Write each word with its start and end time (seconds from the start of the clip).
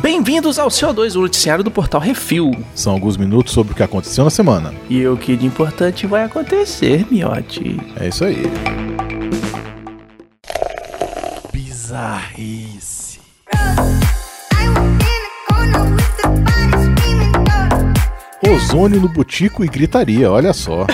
Bem-vindos 0.00 0.58
ao 0.58 0.68
CO2, 0.68 1.16
o 1.16 1.22
noticiário 1.22 1.64
do 1.64 1.70
portal 1.70 2.00
Refil. 2.00 2.52
São 2.74 2.92
alguns 2.92 3.16
minutos 3.16 3.52
sobre 3.52 3.72
o 3.72 3.76
que 3.76 3.82
aconteceu 3.82 4.22
na 4.22 4.30
semana. 4.30 4.72
E 4.88 5.06
o 5.06 5.16
que 5.16 5.36
de 5.36 5.46
importante 5.46 6.06
vai 6.06 6.22
acontecer, 6.22 7.04
miote? 7.10 7.80
É 7.98 8.08
isso 8.08 8.24
aí. 8.24 8.42
Bizarrice. 11.52 13.18
Ozônio 18.48 19.00
no 19.00 19.08
butico 19.08 19.64
e 19.64 19.68
gritaria, 19.68 20.30
olha 20.30 20.52
só. 20.52 20.86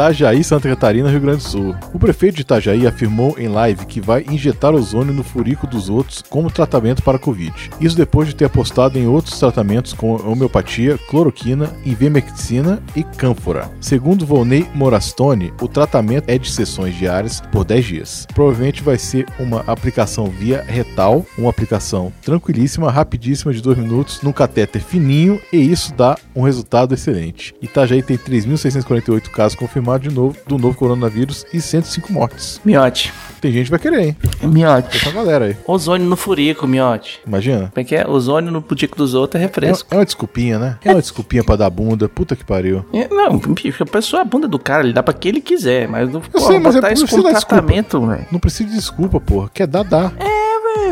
Itajaí, 0.00 0.42
Santa 0.42 0.66
Catarina, 0.66 1.10
Rio 1.10 1.20
Grande 1.20 1.42
do 1.42 1.48
Sul. 1.50 1.76
O 1.92 1.98
prefeito 1.98 2.36
de 2.36 2.40
Itajaí 2.40 2.86
afirmou 2.86 3.38
em 3.38 3.48
live 3.48 3.84
que 3.84 4.00
vai 4.00 4.24
injetar 4.30 4.74
ozônio 4.74 5.12
no 5.12 5.22
furico 5.22 5.66
dos 5.66 5.90
outros 5.90 6.22
como 6.22 6.50
tratamento 6.50 7.02
para 7.02 7.18
a 7.18 7.20
Covid. 7.20 7.52
Isso 7.78 7.98
depois 7.98 8.26
de 8.26 8.34
ter 8.34 8.46
apostado 8.46 8.98
em 8.98 9.06
outros 9.06 9.38
tratamentos 9.38 9.92
com 9.92 10.14
homeopatia, 10.26 10.96
cloroquina, 11.10 11.70
ivermectina 11.84 12.82
e 12.96 13.02
cânfora. 13.02 13.70
Segundo 13.78 14.24
Volney 14.24 14.66
Morastone, 14.74 15.52
o 15.60 15.68
tratamento 15.68 16.30
é 16.30 16.38
de 16.38 16.50
sessões 16.50 16.96
diárias 16.96 17.42
por 17.52 17.62
10 17.66 17.84
dias. 17.84 18.26
Provavelmente 18.34 18.82
vai 18.82 18.96
ser 18.96 19.26
uma 19.38 19.60
aplicação 19.66 20.28
via 20.28 20.62
retal, 20.66 21.26
uma 21.36 21.50
aplicação 21.50 22.10
tranquilíssima, 22.22 22.90
rapidíssima 22.90 23.52
de 23.52 23.60
2 23.60 23.76
minutos, 23.76 24.22
num 24.22 24.32
catéter 24.32 24.80
fininho 24.80 25.38
e 25.52 25.58
isso 25.58 25.92
dá 25.92 26.16
um 26.34 26.40
resultado 26.40 26.94
excelente. 26.94 27.54
Itajaí 27.60 28.02
tem 28.02 28.16
3.648 28.16 29.28
casos 29.28 29.58
confirmados 29.58 29.89
de 29.98 30.10
novo 30.10 30.36
do 30.46 30.58
novo 30.58 30.76
coronavírus 30.76 31.44
e 31.52 31.60
105 31.60 32.12
mortes. 32.12 32.60
Miote. 32.64 33.12
Tem 33.40 33.50
gente 33.52 33.64
que 33.64 33.70
vai 33.70 33.78
querer, 33.78 34.00
hein? 34.04 34.16
Miote. 34.42 34.98
Essa 34.98 35.10
galera 35.12 35.46
aí. 35.46 35.56
Ozônio 35.66 36.06
no 36.06 36.14
furico, 36.16 36.66
miote. 36.66 37.20
Imagina. 37.26 37.70
Como 37.74 37.80
é 37.80 37.84
que 37.84 37.94
é? 37.96 38.06
Ozônio 38.06 38.52
no 38.52 38.60
butico 38.60 38.96
dos 38.98 39.14
outros 39.14 39.40
é 39.40 39.44
É, 39.44 39.46
refresco. 39.46 39.88
é 39.94 39.96
uma 39.96 40.04
desculpinha, 40.04 40.58
né? 40.58 40.78
É 40.84 40.92
uma 40.92 41.00
desculpinha 41.00 41.42
pra 41.42 41.56
dar 41.56 41.70
bunda. 41.70 42.06
Puta 42.06 42.36
que 42.36 42.44
pariu. 42.44 42.84
É, 42.92 43.08
não, 43.08 43.38
bicho, 43.38 43.82
a 43.82 43.86
pessoa, 43.86 44.20
a 44.20 44.24
bunda 44.26 44.46
do 44.46 44.58
cara, 44.58 44.82
ele 44.84 44.92
dá 44.92 45.02
pra 45.02 45.14
quem 45.14 45.30
ele 45.30 45.40
quiser, 45.40 45.88
mas 45.88 46.10
não 46.12 46.20
sei, 46.38 46.58
mas 46.58 46.76
é 46.76 46.92
isso 46.92 47.06
como 47.08 47.22
tratamento, 47.22 48.06
velho. 48.06 48.26
Não 48.30 48.38
precisa 48.38 48.68
de 48.68 48.74
desculpa, 48.76 49.18
porra. 49.18 49.50
Quer 49.54 49.66
dar, 49.66 49.84
dá. 49.84 50.12
É, 50.18 50.29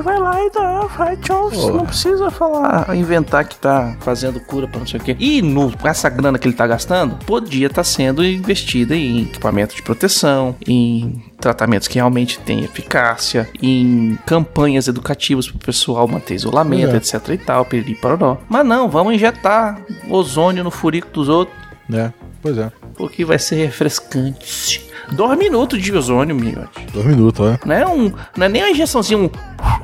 vai 0.02 0.18
lá 0.18 0.42
e 0.44 0.50
dá, 0.50 0.80
vai, 0.96 1.16
tchau. 1.16 1.50
Porra. 1.50 1.72
Não 1.78 1.86
precisa 1.86 2.30
falar, 2.30 2.96
inventar 2.96 3.44
que 3.46 3.56
tá 3.56 3.96
fazendo 4.00 4.38
cura 4.40 4.66
pra 4.68 4.80
não 4.80 4.86
sei 4.86 5.00
o 5.00 5.02
quê. 5.02 5.16
E 5.18 5.42
no, 5.42 5.76
com 5.76 5.88
essa 5.88 6.08
grana 6.08 6.38
que 6.38 6.46
ele 6.46 6.54
tá 6.56 6.66
gastando, 6.66 7.16
podia 7.24 7.66
estar 7.66 7.84
sendo 7.84 8.24
investida 8.24 8.94
em 8.94 9.22
equipamento 9.22 9.74
de 9.74 9.82
proteção, 9.82 10.54
em 10.66 11.22
tratamentos 11.40 11.88
que 11.88 11.94
realmente 11.96 12.38
têm 12.40 12.64
eficácia, 12.64 13.48
em 13.62 14.18
campanhas 14.26 14.88
educativas 14.88 15.48
pro 15.48 15.58
pessoal 15.58 16.06
manter 16.08 16.34
isolamento, 16.34 16.94
É. 16.94 16.96
etc 16.96 17.28
e 17.30 17.38
tal, 17.38 17.64
piriri 17.64 17.94
pororó. 17.94 18.38
Mas 18.48 18.64
não, 18.66 18.88
vamos 18.88 19.14
injetar 19.14 19.80
ozônio 20.08 20.62
no 20.64 20.70
furico 20.70 21.08
dos 21.12 21.28
outros, 21.28 21.56
Né? 21.88 22.12
Pois 22.42 22.56
é. 22.58 22.70
porque 22.96 23.24
vai 23.24 23.38
ser 23.38 23.56
refrescante. 23.64 24.87
Dois 25.12 25.38
minutos 25.38 25.80
de 25.82 25.92
ozônio, 25.92 26.34
miote. 26.34 26.86
Dois 26.92 27.06
minutos, 27.06 27.46
né? 27.46 27.58
Não 27.64 27.74
é, 27.74 27.86
um, 27.86 28.12
não 28.36 28.46
é 28.46 28.48
nem 28.48 28.62
uma 28.62 28.70
injeçãozinha, 28.70 29.18
um, 29.18 29.30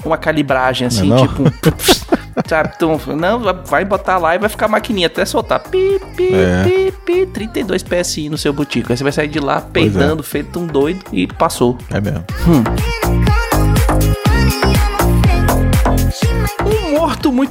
uma 0.04 0.16
calibragem 0.16 0.86
assim, 0.86 1.08
Não 1.08 1.16
é 1.16 1.20
não? 1.20 1.28
tipo 1.28 1.42
um. 1.42 1.46
Sabe, 2.46 2.72
então, 2.74 3.00
não, 3.16 3.40
vai 3.64 3.84
botar 3.84 4.18
lá 4.18 4.34
e 4.34 4.38
vai 4.38 4.48
ficar 4.48 4.66
a 4.66 4.68
maquininha 4.68 5.06
até 5.06 5.24
soltar. 5.24 5.60
Pi, 5.60 6.00
pi, 6.16 6.34
É. 6.34 6.64
pi, 6.64 6.92
pi, 7.06 7.26
32 7.26 7.82
PSI 7.84 8.28
no 8.28 8.36
seu 8.36 8.52
butico. 8.52 8.92
Aí 8.92 8.96
você 8.96 9.04
vai 9.04 9.12
sair 9.12 9.28
de 9.28 9.38
lá 9.38 9.58
é. 9.58 9.60
peidando, 9.72 10.22
feito 10.22 10.58
um 10.58 10.66
doido 10.66 11.04
e 11.12 11.28
passou. 11.28 11.78
É 11.90 12.00
mesmo. 12.00 12.24
Um 12.48 13.03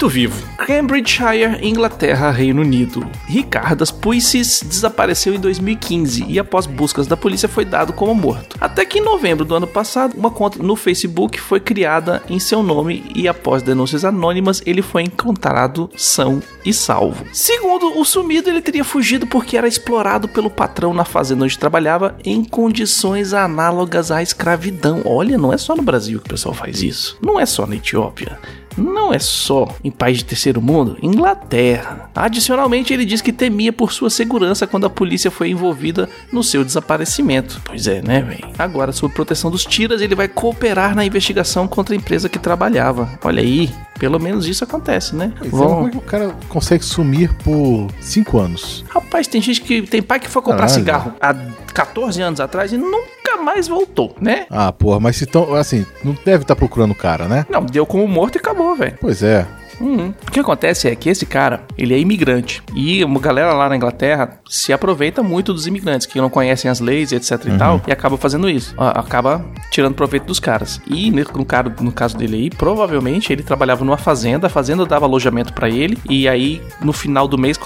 morto 0.03 0.09
vivo. 0.09 0.47
Cambridgeshire, 0.57 1.59
Inglaterra, 1.61 2.31
Reino 2.31 2.61
Unido. 2.61 3.05
Ricardas 3.25 3.91
Puicis 3.91 4.61
desapareceu 4.63 5.33
em 5.33 5.39
2015 5.39 6.25
e 6.27 6.39
após 6.39 6.65
buscas 6.65 7.07
da 7.07 7.15
polícia 7.15 7.47
foi 7.47 7.63
dado 7.65 7.93
como 7.93 8.13
morto. 8.13 8.57
Até 8.59 8.85
que 8.85 8.99
em 8.99 9.03
novembro 9.03 9.45
do 9.45 9.55
ano 9.55 9.67
passado, 9.67 10.15
uma 10.17 10.31
conta 10.31 10.61
no 10.61 10.75
Facebook 10.75 11.39
foi 11.39 11.59
criada 11.59 12.21
em 12.29 12.39
seu 12.39 12.61
nome 12.63 13.03
e 13.15 13.27
após 13.27 13.61
denúncias 13.61 14.03
anônimas, 14.03 14.61
ele 14.65 14.81
foi 14.81 15.03
encontrado 15.03 15.89
são 15.95 16.41
e 16.65 16.73
salvo. 16.73 17.25
Segundo 17.31 17.99
o 17.99 18.05
sumido, 18.05 18.49
ele 18.49 18.61
teria 18.61 18.83
fugido 18.83 19.27
porque 19.27 19.57
era 19.57 19.67
explorado 19.67 20.27
pelo 20.27 20.49
patrão 20.49 20.93
na 20.93 21.05
fazenda 21.05 21.43
onde 21.43 21.57
trabalhava 21.57 22.15
em 22.23 22.43
condições 22.43 23.33
análogas 23.33 24.11
à 24.11 24.21
escravidão. 24.21 25.01
Olha, 25.05 25.37
não 25.37 25.51
é 25.51 25.57
só 25.57 25.75
no 25.75 25.83
Brasil 25.83 26.19
que 26.19 26.27
o 26.27 26.29
pessoal 26.29 26.53
faz 26.53 26.81
isso. 26.81 27.17
Não 27.21 27.39
é 27.39 27.45
só 27.45 27.65
na 27.65 27.75
Etiópia. 27.75 28.39
Não 28.77 29.13
é 29.13 29.19
só 29.19 29.67
em 29.83 29.91
país 29.91 30.19
de 30.19 30.25
terceiro 30.25 30.61
mundo, 30.61 30.97
Inglaterra. 31.01 32.09
Adicionalmente, 32.15 32.93
ele 32.93 33.05
diz 33.05 33.21
que 33.21 33.31
temia 33.31 33.71
por 33.71 33.91
sua 33.91 34.09
segurança 34.09 34.65
quando 34.65 34.85
a 34.85 34.89
polícia 34.89 35.29
foi 35.29 35.49
envolvida 35.49 36.09
no 36.31 36.43
seu 36.43 36.63
desaparecimento. 36.63 37.61
Pois 37.63 37.87
é, 37.87 38.01
né, 38.01 38.21
velho? 38.21 38.49
Agora, 38.57 38.91
sob 38.91 39.13
proteção 39.13 39.51
dos 39.51 39.63
tiras, 39.63 40.01
ele 40.01 40.15
vai 40.15 40.27
cooperar 40.27 40.95
na 40.95 41.05
investigação 41.05 41.67
contra 41.67 41.93
a 41.93 41.97
empresa 41.97 42.29
que 42.29 42.39
trabalhava. 42.39 43.19
Olha 43.23 43.41
aí, 43.41 43.71
pelo 43.99 44.19
menos 44.19 44.47
isso 44.47 44.63
acontece, 44.63 45.15
né? 45.15 45.31
Pois 45.37 45.53
é, 45.53 45.55
Vão- 45.55 45.67
como 45.75 45.87
é 45.87 45.91
que 45.91 45.97
o 45.97 46.01
cara 46.01 46.35
consegue 46.49 46.83
sumir 46.83 47.33
por 47.43 47.87
cinco 48.01 48.39
anos? 48.39 48.83
Rapaz, 48.89 49.27
tem 49.27 49.41
gente 49.41 49.61
que. 49.61 49.81
Tem 49.83 50.01
pai 50.01 50.19
que 50.19 50.29
foi 50.29 50.41
comprar 50.41 50.67
Caralho. 50.67 50.73
cigarro 50.75 51.13
há 51.21 51.33
14 51.73 52.21
anos 52.21 52.39
atrás 52.39 52.71
e 52.73 52.77
nunca 52.77 53.37
mais 53.43 53.67
voltou, 53.67 54.15
né? 54.21 54.45
Ah, 54.49 54.71
porra, 54.71 54.99
mas 54.99 55.15
se 55.17 55.25
tão, 55.25 55.53
assim, 55.55 55.85
não 56.03 56.15
deve 56.25 56.43
estar 56.43 56.55
procurando 56.55 56.91
o 56.91 56.95
cara, 56.95 57.27
né? 57.27 57.45
Não, 57.49 57.61
deu 57.65 57.85
como 57.85 58.07
morto 58.07 58.35
e 58.35 58.39
acabou, 58.39 58.75
velho. 58.75 58.97
Pois 59.01 59.21
é. 59.23 59.45
Uhum. 59.79 60.13
O 60.27 60.31
que 60.31 60.39
acontece 60.39 60.87
é 60.87 60.95
que 60.95 61.09
esse 61.09 61.25
cara, 61.25 61.61
ele 61.77 61.93
é 61.93 61.99
imigrante. 61.99 62.61
E 62.75 63.03
uma 63.03 63.19
galera 63.19 63.53
lá 63.53 63.69
na 63.69 63.75
Inglaterra 63.75 64.39
se 64.49 64.71
aproveita 64.73 65.23
muito 65.23 65.53
dos 65.53 65.67
imigrantes, 65.67 66.07
que 66.07 66.19
não 66.19 66.29
conhecem 66.29 66.69
as 66.69 66.79
leis, 66.79 67.11
etc 67.11 67.31
e 67.45 67.57
tal, 67.57 67.81
e 67.87 67.91
acaba 67.91 68.17
fazendo 68.17 68.49
isso. 68.49 68.73
Acaba 68.77 69.45
tirando 69.71 69.93
proveito 69.93 70.25
dos 70.25 70.39
caras. 70.39 70.81
E 70.87 71.11
no, 71.11 71.45
cara, 71.45 71.73
no 71.79 71.91
caso 71.91 72.17
dele 72.17 72.35
aí, 72.35 72.49
provavelmente 72.49 73.31
ele 73.31 73.43
trabalhava 73.43 73.83
numa 73.83 73.97
fazenda, 73.97 74.47
a 74.47 74.49
fazenda 74.49 74.85
dava 74.85 75.05
alojamento 75.05 75.53
pra 75.53 75.69
ele, 75.69 75.97
e 76.09 76.27
aí 76.27 76.61
no 76.81 76.93
final 76.93 77.27
do 77.27 77.37
mês 77.37 77.59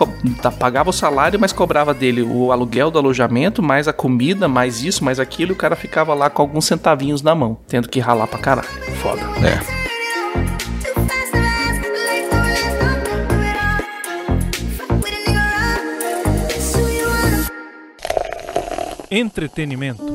pagava 0.59 0.90
o 0.90 0.94
salário, 0.94 1.40
mas 1.40 1.51
cobrava 1.51 1.94
dele 1.94 2.22
o 2.22 2.51
aluguel 2.51 2.91
do 2.91 3.00
alojamento, 3.00 3.62
mais 3.62 3.88
a 3.88 3.94
comida, 3.94 4.47
mais 4.47 4.84
isso, 4.84 5.03
mais 5.03 5.19
aquilo, 5.19 5.51
e 5.51 5.53
o 5.53 5.57
cara 5.57 5.75
ficava 5.75 6.13
lá 6.13 6.29
com 6.29 6.41
alguns 6.41 6.66
centavinhos 6.66 7.22
na 7.22 7.35
mão, 7.35 7.57
tendo 7.67 7.88
que 7.90 8.00
ralar 8.00 8.28
pra 8.28 8.40
caralho. 8.40 8.67
Foda. 9.01 9.22
É. 9.46 9.87
Entretenimento. 19.09 20.06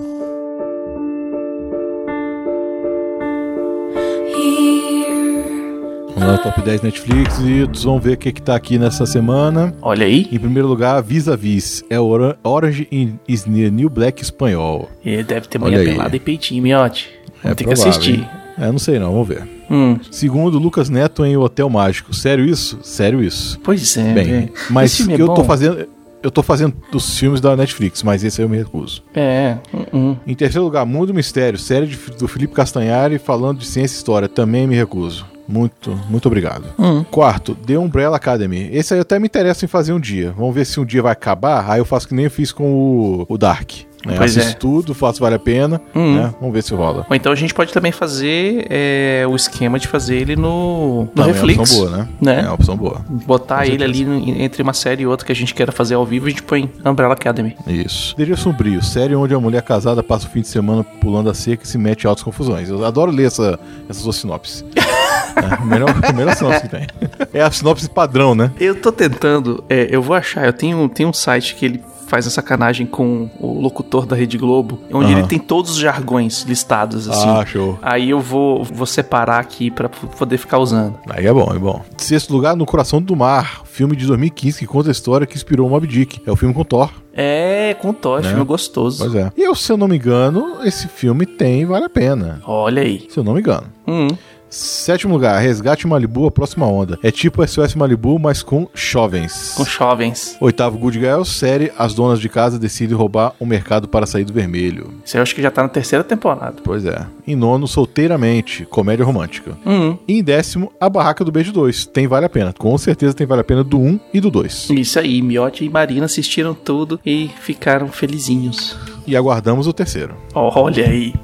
Vamos 6.14 6.28
lá, 6.28 6.38
top 6.38 6.60
10 6.62 6.82
Netflix 6.82 7.38
e 7.40 7.64
vamos 7.84 8.04
ver 8.04 8.12
o 8.14 8.16
que, 8.16 8.32
que 8.32 8.42
tá 8.42 8.54
aqui 8.54 8.78
nessa 8.78 9.06
semana. 9.06 9.74
Olha 9.80 10.06
aí. 10.06 10.28
Em 10.30 10.38
primeiro 10.38 10.68
lugar, 10.68 11.02
Vis 11.02 11.28
a 11.28 11.34
Vis. 11.36 11.82
É 11.88 11.98
o 11.98 12.04
Ora- 12.06 12.38
Orange 12.44 12.86
is 13.26 13.42
the 13.44 13.70
New 13.70 13.88
Black 13.88 14.22
espanhol. 14.22 14.88
Ele 15.04 15.24
deve 15.24 15.48
ter 15.48 15.58
mulher 15.58 15.84
pelada 15.84 16.14
e 16.14 16.20
peitinho, 16.20 16.62
miote. 16.62 17.08
Vamos 17.42 17.56
ter 17.56 17.64
que 17.64 17.72
assistir. 17.72 18.20
hein? 18.20 18.28
É, 18.58 18.70
não 18.70 18.78
sei 18.78 18.98
não, 18.98 19.12
vamos 19.12 19.26
ver. 19.28 19.48
Hum, 19.70 19.98
Segundo, 20.10 20.58
Lucas 20.58 20.90
Neto 20.90 21.24
em 21.24 21.36
O 21.36 21.40
Hotel 21.40 21.68
Mágico. 21.70 22.14
Sério 22.14 22.44
isso? 22.44 22.78
Sério 22.82 23.22
isso. 23.22 23.58
pois 23.64 23.96
é, 23.96 24.12
Bem, 24.12 24.24
velho. 24.24 24.52
mas 24.70 24.92
Esse 24.92 24.98
filme 25.04 25.14
é 25.14 25.22
eu 25.22 25.28
tô 25.34 25.42
fazendo. 25.42 25.86
Eu 26.22 26.30
tô 26.30 26.42
fazendo 26.42 26.74
dos 26.90 27.18
filmes 27.18 27.40
da 27.40 27.56
Netflix, 27.56 28.02
mas 28.02 28.22
esse 28.22 28.40
aí 28.40 28.44
eu 28.44 28.48
me 28.48 28.56
recuso. 28.56 29.02
É, 29.14 29.56
hum, 29.74 29.84
hum. 29.92 30.16
Em 30.26 30.34
terceiro 30.34 30.64
lugar, 30.64 30.84
Mundo 30.86 31.12
Mistério, 31.12 31.58
série 31.58 31.86
de- 31.86 31.96
do 32.18 32.28
Felipe 32.28 32.54
Castanhari 32.54 33.18
falando 33.18 33.58
de 33.58 33.66
ciência 33.66 33.94
e 33.96 33.98
história. 33.98 34.28
Também 34.28 34.66
me 34.66 34.76
recuso. 34.76 35.26
Muito, 35.48 35.90
muito 36.08 36.26
obrigado. 36.26 36.64
Hum. 36.78 37.04
Quarto, 37.10 37.54
The 37.56 37.76
Umbrella 37.76 38.16
Academy. 38.16 38.68
Esse 38.72 38.94
aí 38.94 38.98
eu 38.98 39.02
até 39.02 39.18
me 39.18 39.26
interessa 39.26 39.64
em 39.64 39.68
fazer 39.68 39.92
um 39.92 39.98
dia. 40.00 40.32
Vamos 40.38 40.54
ver 40.54 40.64
se 40.64 40.78
um 40.78 40.84
dia 40.84 41.02
vai 41.02 41.12
acabar. 41.12 41.68
Aí 41.68 41.80
eu 41.80 41.84
faço 41.84 42.06
que 42.06 42.14
nem 42.14 42.26
eu 42.26 42.30
fiz 42.30 42.52
com 42.52 42.72
o, 42.72 43.26
o 43.28 43.36
Dark. 43.36 43.72
Né? 44.06 44.14
Pois 44.16 44.36
Assisto 44.36 44.56
é. 44.56 44.58
tudo, 44.58 44.94
faço 44.94 45.20
vale 45.20 45.36
a 45.36 45.38
pena. 45.38 45.80
Hum. 45.94 46.16
né? 46.16 46.34
Vamos 46.40 46.52
ver 46.54 46.62
se 46.62 46.74
rola. 46.74 47.06
Ou 47.08 47.14
então 47.16 47.30
a 47.30 47.36
gente 47.36 47.54
pode 47.54 47.72
também 47.72 47.92
fazer 47.92 48.66
é, 48.68 49.24
o 49.28 49.36
esquema 49.36 49.78
de 49.78 49.86
fazer 49.86 50.16
ele 50.16 50.34
no, 50.36 51.02
no 51.02 51.06
Também 51.14 51.30
É 51.30 51.32
uma 51.32 51.32
Reflex. 51.34 51.58
opção 51.58 51.78
boa, 51.78 51.96
né? 51.96 52.08
né? 52.20 52.40
É 52.40 52.44
uma 52.44 52.54
opção 52.54 52.76
boa. 52.76 53.04
Botar 53.08 53.58
Com 53.58 53.62
ele 53.62 53.78
certeza. 53.86 54.10
ali 54.12 54.42
entre 54.42 54.62
uma 54.62 54.72
série 54.72 55.02
e 55.02 55.06
outra 55.06 55.24
que 55.26 55.32
a 55.32 55.34
gente 55.34 55.54
queira 55.54 55.70
fazer 55.70 55.94
ao 55.94 56.04
vivo, 56.04 56.26
a 56.26 56.30
gente 56.30 56.42
põe 56.42 56.70
Umbrella 56.84 57.14
Academy. 57.14 57.56
Isso. 57.66 58.16
Deria 58.16 58.36
Sombrio, 58.36 58.82
série 58.82 59.14
onde 59.14 59.34
a 59.34 59.40
mulher 59.40 59.62
casada 59.62 60.02
passa 60.02 60.26
o 60.26 60.30
fim 60.30 60.40
de 60.40 60.48
semana 60.48 60.82
pulando 60.82 61.30
a 61.30 61.34
cerca 61.34 61.64
e 61.64 61.66
se 61.66 61.78
mete 61.78 62.04
em 62.04 62.08
altas 62.08 62.24
confusões. 62.24 62.68
Eu 62.68 62.84
adoro 62.84 63.12
ler 63.12 63.26
essa, 63.26 63.58
essas 63.88 64.02
duas 64.02 64.16
sinopses. 64.16 64.64
é, 64.76 65.64
melhor, 65.64 65.88
melhor 66.14 66.34
sinopse 66.34 66.62
que 66.62 66.68
tem. 66.68 66.86
É 67.32 67.40
a 67.40 67.50
sinopse 67.50 67.88
padrão, 67.88 68.34
né? 68.34 68.50
Eu 68.58 68.74
tô 68.74 68.90
tentando, 68.90 69.62
é, 69.68 69.86
eu 69.90 70.02
vou 70.02 70.16
achar, 70.16 70.44
eu 70.46 70.52
tenho, 70.52 70.88
tenho 70.88 71.08
um 71.08 71.12
site 71.12 71.54
que 71.54 71.64
ele 71.64 71.82
faz 72.12 72.26
a 72.26 72.30
sacanagem 72.30 72.84
com 72.86 73.30
o 73.40 73.58
locutor 73.58 74.04
da 74.04 74.14
Rede 74.14 74.36
Globo, 74.36 74.78
onde 74.92 75.12
Aham. 75.12 75.20
ele 75.20 75.28
tem 75.28 75.38
todos 75.38 75.70
os 75.70 75.76
jargões 75.78 76.42
listados, 76.42 77.08
assim. 77.08 77.26
Ah, 77.26 77.46
show. 77.46 77.78
Aí 77.80 78.10
eu 78.10 78.20
vou, 78.20 78.62
vou 78.64 78.84
separar 78.84 79.38
aqui 79.40 79.70
pra 79.70 79.88
p- 79.88 80.06
poder 80.18 80.36
ficar 80.36 80.58
usando. 80.58 80.98
Aí 81.08 81.26
é 81.26 81.32
bom, 81.32 81.50
é 81.50 81.58
bom. 81.58 81.82
Sexto 81.96 82.30
lugar, 82.34 82.54
No 82.54 82.66
Coração 82.66 83.00
do 83.00 83.16
Mar, 83.16 83.62
filme 83.64 83.96
de 83.96 84.04
2015 84.06 84.58
que 84.58 84.66
conta 84.66 84.90
a 84.90 84.92
história 84.92 85.26
que 85.26 85.36
inspirou 85.36 85.66
o 85.66 85.70
Moby 85.70 85.86
Dick. 85.86 86.20
É 86.26 86.30
o 86.30 86.36
filme 86.36 86.52
com 86.54 86.62
Thor. 86.64 86.90
É, 87.14 87.74
com 87.80 87.94
Thor, 87.94 88.20
Né? 88.20 88.28
filme 88.28 88.44
gostoso. 88.44 88.98
Pois 88.98 89.14
é. 89.14 89.32
E 89.34 89.40
eu, 89.42 89.54
se 89.54 89.72
eu 89.72 89.78
não 89.78 89.88
me 89.88 89.96
engano, 89.96 90.58
esse 90.64 90.88
filme 90.88 91.24
tem 91.24 91.64
Vale 91.64 91.86
a 91.86 91.90
Pena. 91.90 92.42
Olha 92.46 92.82
aí. 92.82 93.06
Se 93.08 93.18
eu 93.18 93.24
não 93.24 93.32
me 93.32 93.40
engano. 93.40 93.64
Hum. 93.88 94.08
Sétimo 94.52 95.14
lugar, 95.14 95.40
Resgate 95.40 95.86
Malibu, 95.86 96.26
a 96.26 96.30
próxima 96.30 96.66
onda. 96.66 96.98
É 97.02 97.10
tipo 97.10 97.46
SOS 97.46 97.74
Malibu, 97.74 98.18
mas 98.18 98.42
com 98.42 98.68
jovens. 98.74 99.54
Com 99.56 99.64
jovens. 99.64 100.36
Oitavo, 100.40 100.76
Good 100.76 100.98
Girls, 100.98 101.32
série 101.32 101.72
As 101.78 101.94
Donas 101.94 102.20
de 102.20 102.28
Casa 102.28 102.58
decidem 102.58 102.94
roubar 102.94 103.32
o 103.40 103.46
mercado 103.46 103.88
para 103.88 104.04
sair 104.04 104.24
do 104.24 104.32
vermelho. 104.32 104.92
Isso 105.02 105.16
eu 105.16 105.22
acho 105.22 105.34
que 105.34 105.40
já 105.40 105.50
tá 105.50 105.62
na 105.62 105.70
terceira 105.70 106.04
temporada. 106.04 106.56
Pois 106.62 106.84
é. 106.84 107.06
Em 107.26 107.34
nono, 107.34 107.66
Solteiramente, 107.66 108.66
comédia 108.66 109.06
romântica. 109.06 109.56
Hum. 109.64 109.96
E 110.06 110.18
em 110.18 110.22
décimo, 110.22 110.70
A 110.78 110.90
Barraca 110.90 111.24
do 111.24 111.32
Beijo 111.32 111.50
2. 111.50 111.86
Tem 111.86 112.06
Vale 112.06 112.26
a 112.26 112.28
Pena. 112.28 112.52
Com 112.52 112.76
certeza 112.76 113.14
tem 113.14 113.26
Vale 113.26 113.40
a 113.40 113.44
Pena 113.44 113.64
do 113.64 113.78
1 113.78 113.98
e 114.12 114.20
do 114.20 114.30
2. 114.30 114.68
Isso 114.70 114.98
aí, 114.98 115.22
Miotti 115.22 115.64
e 115.64 115.70
Marina 115.70 116.04
assistiram 116.04 116.52
tudo 116.52 117.00
e 117.06 117.30
ficaram 117.40 117.88
felizinhos. 117.88 118.76
E 119.06 119.16
aguardamos 119.16 119.66
o 119.66 119.72
terceiro. 119.72 120.14
Olha 120.34 120.84
aí. 120.86 121.14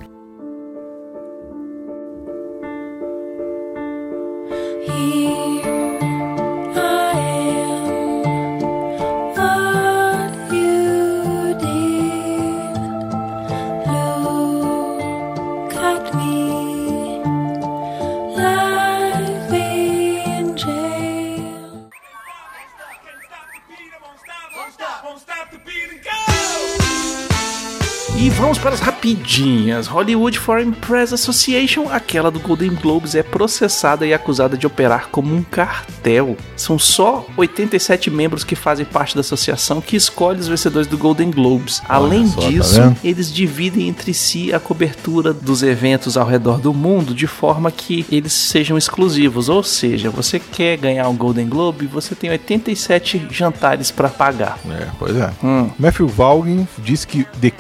E 28.21 28.31
vamos 28.31 28.59
para 28.59 28.71
as 28.71 28.81
rapidinhas. 28.81 29.87
Hollywood 29.87 30.41
Foreign 30.41 30.73
Press 30.73 31.13
Association, 31.13 31.87
aquela 31.89 32.33
do 32.33 32.41
Golden 32.41 32.75
Globes, 32.75 33.15
é 33.15 33.23
processada 33.23 34.05
e 34.05 34.13
acusada 34.13 34.57
de 34.57 34.67
operar 34.67 35.07
como 35.13 35.33
um 35.33 35.41
cartel. 35.41 36.37
São 36.57 36.81
só 36.81 37.25
87 37.37 38.11
membros 38.11 38.43
que 38.43 38.57
fazem 38.57 38.85
parte 38.85 39.15
da 39.15 39.21
associação 39.21 39.81
que 39.81 39.95
escolhe 39.95 40.41
os 40.41 40.49
vencedores 40.49 40.89
do 40.89 40.99
Golden 40.99 41.31
Globes. 41.31 41.81
Além 41.89 42.27
só, 42.27 42.41
tá 42.41 42.49
disso, 42.49 42.83
vendo? 42.83 42.97
eles 43.05 43.33
dividem 43.33 43.87
entre 43.87 44.13
si 44.13 44.53
a 44.53 44.59
cobertura 44.59 45.33
dos 45.33 45.63
eventos 45.63 46.17
ao 46.17 46.27
redor 46.27 46.59
do 46.59 46.75
mundo 46.75 47.15
de 47.15 47.29
forma 47.29 47.71
que 47.71 48.05
eles 48.11 48.33
sejam 48.33 48.77
exclusivos. 48.77 49.49
Ou 49.49 49.63
seja, 49.63 50.11
você 50.11 50.41
quer 50.41 50.77
ganhar 50.77 51.09
um 51.09 51.17
Golden 51.17 51.49
Globe, 51.49 51.87
você 51.87 52.17
tem 52.17 52.31
87 52.31 53.29
jantares 53.31 53.93
para 53.93 54.09
pagar. 54.09 54.59
É, 54.69 54.89
pois 54.99 55.17
é. 55.17 55.31
Hum. 55.41 55.71
Matthew 55.79 56.09
Vaughn 56.09 56.67
diz 56.79 57.05
que 57.05 57.23
The 57.41 57.53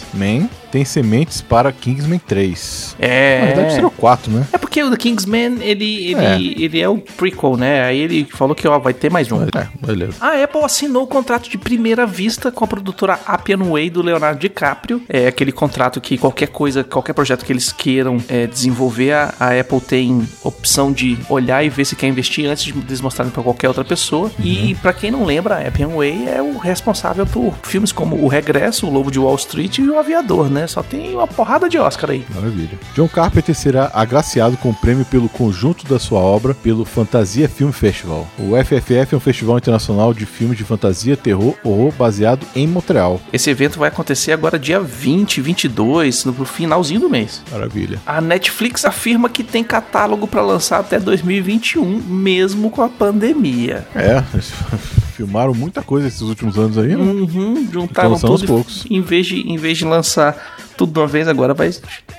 Kingsman 0.00 0.48
tem 0.70 0.84
sementes 0.84 1.40
para 1.40 1.72
Kingsman 1.72 2.18
3. 2.26 2.96
É. 2.98 3.40
Na 3.40 3.46
verdade, 3.46 3.74
será 3.74 3.86
o 3.86 3.90
4, 3.90 4.32
né? 4.32 4.46
É 4.52 4.58
porque 4.58 4.82
o 4.82 4.96
Kingsman, 4.96 5.58
ele, 5.60 6.10
ele, 6.10 6.24
É. 6.24 6.36
ele 6.36 6.80
é 6.80 6.88
o 6.88 6.98
prequel, 6.98 7.56
né? 7.56 7.82
Aí 7.84 7.98
ele 7.98 8.24
falou 8.24 8.54
que 8.54 8.66
ó, 8.68 8.78
vai 8.78 8.92
ter 8.94 9.10
mais 9.10 9.30
um. 9.32 9.42
É, 9.42 9.68
beleza. 9.84 10.14
A 10.20 10.42
Apple 10.42 10.62
assinou 10.64 11.04
o 11.04 11.06
contrato 11.06 11.48
de 11.48 11.58
primeira 11.58 12.06
vista 12.06 12.50
com 12.52 12.64
a 12.64 12.68
produtora 12.68 13.18
Appian 13.26 13.58
Way 13.64 13.90
do 13.90 14.02
Leonardo 14.02 14.38
DiCaprio. 14.40 15.02
É 15.08 15.26
aquele 15.26 15.52
contrato 15.52 16.00
que 16.00 16.16
qualquer 16.16 16.48
coisa, 16.48 16.84
qualquer 16.84 17.12
projeto 17.12 17.44
que 17.44 17.52
eles 17.52 17.72
queiram 17.72 18.18
é, 18.28 18.46
desenvolver, 18.46 19.12
a, 19.12 19.34
a 19.40 19.60
Apple 19.60 19.80
tem 19.80 20.26
opção 20.42 20.92
de 20.92 21.18
olhar 21.28 21.64
e 21.64 21.68
ver 21.68 21.84
se 21.84 21.96
quer 21.96 22.06
investir 22.08 22.46
antes 22.48 22.64
de 22.64 22.70
eles 22.78 23.00
mostrarem 23.00 23.32
para 23.32 23.42
qualquer 23.42 23.68
outra 23.68 23.84
pessoa. 23.84 24.30
E 24.42 24.74
pra 24.82 24.92
quem 24.92 25.10
não 25.10 25.24
lembra, 25.24 25.56
a 25.56 25.66
Appian 25.68 25.88
Way 25.88 26.28
é 26.28 26.42
o 26.42 26.58
responsável 26.58 27.26
por 27.26 27.54
filmes 27.62 27.92
como 27.92 28.16
O 28.22 28.28
Regresso, 28.28 28.86
O 28.86 28.90
Lobo 28.90 29.10
de 29.10 29.18
Wall 29.18 29.34
Street 29.36 29.78
e 29.78 29.88
O 29.88 29.98
Aviador, 29.98 30.48
né? 30.50 30.59
Só 30.66 30.82
tem 30.82 31.14
uma 31.14 31.26
porrada 31.26 31.68
de 31.68 31.78
Oscar 31.78 32.10
aí. 32.10 32.24
Maravilha. 32.34 32.78
John 32.94 33.08
Carpenter 33.08 33.54
será 33.54 33.90
agraciado 33.94 34.56
com 34.56 34.70
o 34.70 34.74
prêmio 34.74 35.04
pelo 35.04 35.28
conjunto 35.28 35.86
da 35.86 35.98
sua 35.98 36.20
obra 36.20 36.54
pelo 36.54 36.84
Fantasia 36.84 37.48
Film 37.48 37.70
Festival. 37.70 38.28
O 38.38 38.52
FFF 38.62 39.14
é 39.14 39.16
um 39.16 39.20
festival 39.20 39.58
internacional 39.58 40.12
de 40.14 40.26
filmes 40.26 40.58
de 40.58 40.64
fantasia, 40.64 41.16
terror, 41.16 41.54
horror 41.64 41.92
baseado 41.92 42.46
em 42.54 42.66
Montreal. 42.66 43.20
Esse 43.32 43.50
evento 43.50 43.78
vai 43.78 43.88
acontecer 43.88 44.32
agora 44.32 44.58
dia 44.58 44.80
20, 44.80 45.40
22, 45.40 46.24
no 46.24 46.44
filzinho 46.44 47.00
do 47.00 47.10
mês. 47.10 47.42
Maravilha. 47.50 48.00
A 48.06 48.20
Netflix 48.20 48.84
afirma 48.84 49.28
que 49.28 49.42
tem 49.42 49.64
catálogo 49.64 50.26
para 50.26 50.42
lançar 50.42 50.80
até 50.80 50.98
2021, 50.98 51.84
mesmo 51.84 52.70
com 52.70 52.82
a 52.82 52.88
pandemia. 52.88 53.86
É, 53.94 54.22
filmaram 55.20 55.52
muita 55.52 55.82
coisa 55.82 56.08
esses 56.08 56.22
últimos 56.22 56.58
anos 56.58 56.78
aí, 56.78 56.88
né? 56.88 56.96
Uhum, 56.96 57.68
juntaram 57.70 58.12
aos 58.12 58.20
tudo. 58.22 58.46
poucos. 58.46 58.86
Em 58.88 59.02
vez, 59.02 59.26
de, 59.26 59.40
em 59.40 59.58
vez 59.58 59.76
de 59.76 59.84
lançar 59.84 60.34
tudo 60.78 60.92
de 60.94 60.98
uma 60.98 61.06
vez, 61.06 61.28
agora 61.28 61.52
vai 61.52 61.70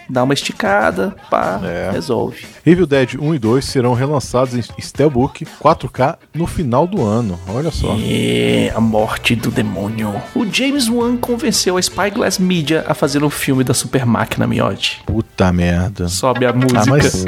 dar 0.07 0.23
uma 0.23 0.35
esticada, 0.35 1.15
pá, 1.31 1.59
É. 1.63 1.89
resolve. 1.91 2.45
Evil 2.63 2.85
Dead 2.85 3.15
1 3.19 3.33
e 3.35 3.39
2 3.39 3.65
serão 3.65 3.95
relançados 3.95 4.53
em 4.53 4.61
Steelbook 4.79 5.47
4K 5.59 6.15
no 6.35 6.45
final 6.45 6.85
do 6.85 7.03
ano. 7.03 7.39
Olha 7.47 7.71
só. 7.71 7.97
É, 7.99 8.71
a 8.75 8.79
morte 8.79 9.35
do 9.35 9.49
demônio. 9.49 10.13
O 10.35 10.45
James 10.45 10.87
Wan 10.87 11.17
convenceu 11.17 11.77
a 11.77 11.81
Spyglass 11.81 12.37
Media 12.37 12.85
a 12.87 12.93
fazer 12.93 13.23
um 13.23 13.31
filme 13.31 13.63
da 13.63 13.73
super 13.73 14.05
máquina 14.05 14.45
Miotti. 14.45 15.01
Puta 15.07 15.51
merda. 15.51 16.07
Sobe 16.07 16.45
a 16.45 16.53
música. 16.53 16.81
Ah, 16.81 16.85
mas. 16.87 17.25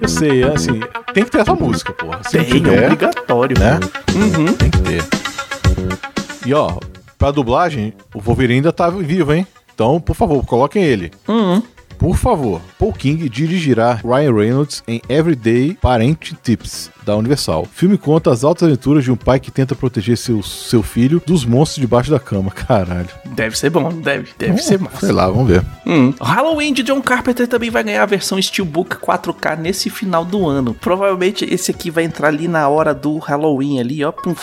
Eu 0.00 0.08
sei, 0.08 0.42
é 0.42 0.48
assim, 0.54 0.80
tem 1.12 1.24
que 1.24 1.30
ter 1.30 1.38
essa 1.40 1.54
música, 1.54 1.92
porra. 1.92 2.20
Se 2.24 2.30
Tem, 2.32 2.40
é 2.40 2.44
tiver, 2.44 2.84
obrigatório. 2.84 3.58
né? 3.58 3.78
Uhum. 4.14 4.52
Tem 4.54 4.70
que 4.70 4.78
ter. 4.78 5.02
E 6.46 6.54
ó, 6.54 6.78
pra 7.18 7.30
dublagem, 7.30 7.92
o 8.14 8.20
Wolverine 8.20 8.54
ainda 8.54 8.72
tá 8.72 8.88
vivo, 8.88 9.32
hein? 9.32 9.46
Então, 9.74 10.00
por 10.00 10.14
favor, 10.16 10.44
coloquem 10.44 10.82
ele. 10.82 11.10
Uhum. 11.28 11.62
Por 11.98 12.16
favor, 12.16 12.62
Paul 12.78 12.94
King 12.94 13.28
dirigirá 13.28 13.92
Ryan 14.02 14.32
Reynolds 14.34 14.82
em 14.88 15.02
Everyday 15.06 15.74
Parent 15.80 16.32
Tips 16.42 16.90
da 17.04 17.16
Universal. 17.16 17.62
O 17.62 17.66
filme 17.66 17.96
conta 17.98 18.30
as 18.30 18.44
altas 18.44 18.68
aventuras 18.68 19.04
de 19.04 19.10
um 19.10 19.16
pai 19.16 19.40
que 19.40 19.50
tenta 19.50 19.74
proteger 19.74 20.16
seu, 20.16 20.42
seu 20.42 20.82
filho 20.82 21.22
dos 21.26 21.44
monstros 21.44 21.80
debaixo 21.80 22.10
da 22.10 22.18
cama. 22.18 22.50
Caralho. 22.50 23.08
Deve 23.26 23.56
ser 23.56 23.70
bom, 23.70 23.90
deve, 23.92 24.28
deve 24.38 24.58
ser 24.58 24.78
massa. 24.78 25.00
Sei 25.00 25.12
lá, 25.12 25.28
vamos 25.28 25.48
ver. 25.48 25.64
Hum. 25.86 26.12
Halloween 26.20 26.72
de 26.72 26.82
John 26.82 27.00
Carpenter 27.00 27.46
também 27.48 27.70
vai 27.70 27.82
ganhar 27.82 28.02
a 28.02 28.06
versão 28.06 28.40
Steelbook 28.40 28.96
4K 28.96 29.58
nesse 29.58 29.90
final 29.90 30.24
do 30.24 30.48
ano. 30.48 30.74
Provavelmente 30.74 31.44
esse 31.44 31.70
aqui 31.70 31.90
vai 31.90 32.04
entrar 32.04 32.28
ali 32.28 32.48
na 32.48 32.68
hora 32.68 32.94
do 32.94 33.18
Halloween 33.18 33.80
ali, 33.80 34.04
ó. 34.04 34.12
Pum. 34.12 34.34